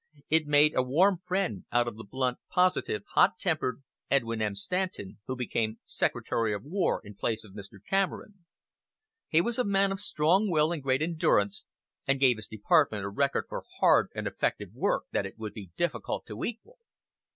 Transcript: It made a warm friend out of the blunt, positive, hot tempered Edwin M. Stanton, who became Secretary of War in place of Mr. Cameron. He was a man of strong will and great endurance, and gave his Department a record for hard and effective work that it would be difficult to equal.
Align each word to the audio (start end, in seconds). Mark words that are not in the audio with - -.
It 0.31 0.47
made 0.47 0.73
a 0.73 0.81
warm 0.81 1.21
friend 1.27 1.65
out 1.71 1.87
of 1.87 1.95
the 1.95 2.03
blunt, 2.03 2.39
positive, 2.49 3.03
hot 3.13 3.37
tempered 3.37 3.83
Edwin 4.09 4.41
M. 4.41 4.55
Stanton, 4.55 5.19
who 5.27 5.35
became 5.35 5.77
Secretary 5.85 6.55
of 6.55 6.63
War 6.63 7.01
in 7.03 7.13
place 7.13 7.43
of 7.43 7.53
Mr. 7.53 7.73
Cameron. 7.87 8.43
He 9.27 9.41
was 9.41 9.59
a 9.59 9.63
man 9.63 9.91
of 9.91 9.99
strong 9.99 10.49
will 10.49 10.71
and 10.71 10.81
great 10.81 11.03
endurance, 11.03 11.65
and 12.07 12.19
gave 12.19 12.37
his 12.37 12.47
Department 12.47 13.05
a 13.05 13.09
record 13.09 13.45
for 13.47 13.63
hard 13.77 14.09
and 14.15 14.25
effective 14.25 14.73
work 14.73 15.03
that 15.11 15.27
it 15.27 15.37
would 15.37 15.53
be 15.53 15.69
difficult 15.77 16.25
to 16.25 16.43
equal. 16.45 16.79